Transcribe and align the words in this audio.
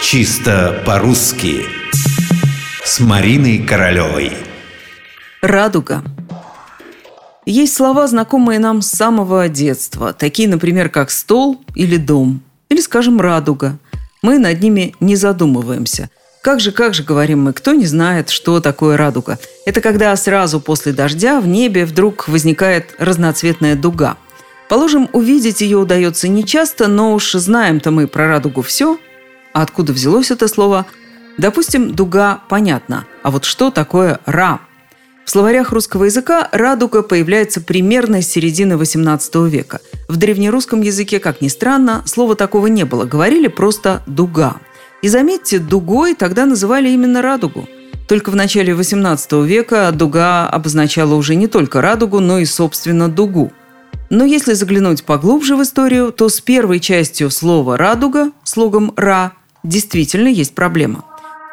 Чисто 0.00 0.80
по-русски 0.86 1.66
С 2.84 3.00
Мариной 3.00 3.58
Королевой 3.58 4.32
Радуга 5.42 6.04
Есть 7.44 7.74
слова, 7.74 8.06
знакомые 8.06 8.60
нам 8.60 8.80
с 8.80 8.90
самого 8.90 9.48
детства 9.48 10.12
Такие, 10.12 10.48
например, 10.48 10.88
как 10.88 11.10
стол 11.10 11.60
или 11.74 11.96
дом 11.96 12.42
Или, 12.70 12.80
скажем, 12.80 13.20
радуга 13.20 13.76
Мы 14.22 14.38
над 14.38 14.60
ними 14.62 14.94
не 15.00 15.16
задумываемся 15.16 16.10
как 16.40 16.60
же, 16.60 16.70
как 16.70 16.94
же, 16.94 17.02
говорим 17.02 17.42
мы, 17.42 17.52
кто 17.52 17.74
не 17.74 17.84
знает, 17.84 18.30
что 18.30 18.60
такое 18.60 18.96
радуга? 18.96 19.38
Это 19.66 19.80
когда 19.80 20.14
сразу 20.16 20.60
после 20.60 20.92
дождя 20.92 21.40
в 21.40 21.48
небе 21.48 21.84
вдруг 21.84 22.28
возникает 22.28 22.94
разноцветная 22.98 23.74
дуга. 23.74 24.16
Положим, 24.68 25.10
увидеть 25.12 25.60
ее 25.60 25.78
удается 25.78 26.28
нечасто, 26.28 26.86
но 26.86 27.12
уж 27.12 27.32
знаем-то 27.32 27.90
мы 27.90 28.06
про 28.06 28.28
радугу 28.28 28.62
все. 28.62 28.98
А 29.52 29.62
откуда 29.62 29.92
взялось 29.92 30.30
это 30.30 30.48
слово? 30.48 30.86
Допустим, 31.36 31.94
дуга 31.94 32.42
понятно. 32.48 33.06
А 33.22 33.30
вот 33.30 33.44
что 33.44 33.70
такое 33.70 34.20
«ра»? 34.26 34.60
В 35.24 35.30
словарях 35.30 35.72
русского 35.72 36.04
языка 36.04 36.48
радуга 36.52 37.02
появляется 37.02 37.60
примерно 37.60 38.22
с 38.22 38.28
середины 38.28 38.72
XVIII 38.72 39.48
века. 39.48 39.80
В 40.08 40.16
древнерусском 40.16 40.80
языке, 40.80 41.20
как 41.20 41.42
ни 41.42 41.48
странно, 41.48 42.02
слова 42.06 42.34
такого 42.34 42.66
не 42.68 42.84
было. 42.84 43.04
Говорили 43.04 43.48
просто 43.48 44.02
«дуга». 44.06 44.56
И 45.02 45.08
заметьте, 45.08 45.58
дугой 45.58 46.14
тогда 46.14 46.46
называли 46.46 46.88
именно 46.88 47.22
радугу. 47.22 47.68
Только 48.08 48.30
в 48.30 48.36
начале 48.36 48.72
XVIII 48.72 49.46
века 49.46 49.90
дуга 49.92 50.48
обозначала 50.48 51.14
уже 51.14 51.34
не 51.34 51.46
только 51.46 51.82
радугу, 51.82 52.20
но 52.20 52.38
и, 52.38 52.46
собственно, 52.46 53.08
дугу. 53.08 53.52
Но 54.10 54.24
если 54.24 54.54
заглянуть 54.54 55.04
поглубже 55.04 55.56
в 55.56 55.62
историю, 55.62 56.10
то 56.10 56.30
с 56.30 56.40
первой 56.40 56.80
частью 56.80 57.30
слова 57.30 57.76
«радуга», 57.76 58.32
слогом 58.44 58.94
«ра», 58.96 59.32
действительно 59.62 60.28
есть 60.28 60.54
проблема. 60.54 61.04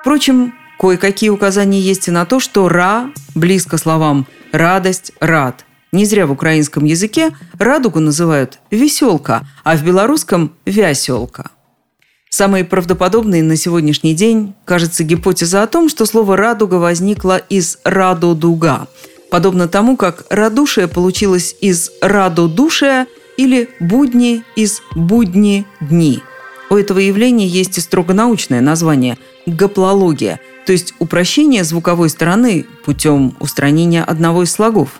Впрочем, 0.01 0.53
кое-какие 0.79 1.29
указания 1.29 1.79
есть 1.79 2.07
и 2.07 2.11
на 2.11 2.25
то, 2.25 2.39
что 2.39 2.69
«ра» 2.69 3.09
близко 3.33 3.77
словам 3.77 4.27
«радость», 4.51 5.13
«рад». 5.19 5.65
Не 5.91 6.05
зря 6.05 6.27
в 6.27 6.31
украинском 6.31 6.83
языке 6.83 7.31
радугу 7.57 7.99
называют 7.99 8.59
«веселка», 8.69 9.47
а 9.63 9.77
в 9.77 9.83
белорусском– 9.83 10.53
«вяселка». 10.65 11.51
Самой 12.29 12.65
правдоподобной 12.65 13.41
на 13.41 13.55
сегодняшний 13.55 14.13
день 14.13 14.55
кажется 14.65 15.05
гипотеза 15.05 15.63
о 15.63 15.67
том, 15.67 15.87
что 15.87 16.05
слово 16.05 16.35
«радуга» 16.35 16.75
возникло 16.75 17.37
из 17.37 17.79
«радо-дуга», 17.85 18.87
подобно 19.31 19.69
тому, 19.69 19.95
как 19.95 20.25
«радушие» 20.29 20.87
получилось 20.89 21.55
из 21.61 21.91
«радо-душия» 22.01 23.07
или 23.37 23.69
«будни» 23.79 24.43
из 24.57 24.81
«будни-дни». 24.95 26.21
У 26.69 26.75
этого 26.75 26.99
явления 26.99 27.47
есть 27.47 27.77
и 27.77 27.81
строго 27.81 28.13
научное 28.13 28.61
название– 28.61 29.17
гаплология, 29.45 30.39
то 30.65 30.71
есть 30.71 30.93
упрощение 30.99 31.63
звуковой 31.63 32.09
стороны 32.09 32.65
путем 32.85 33.35
устранения 33.39 34.03
одного 34.03 34.43
из 34.43 34.51
слогов. 34.51 34.99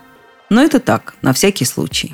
Но 0.49 0.63
это 0.63 0.79
так, 0.79 1.15
на 1.21 1.33
всякий 1.33 1.65
случай. 1.65 2.13